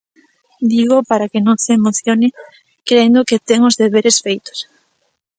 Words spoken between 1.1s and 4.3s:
que non se emocione crendo que ten os deberes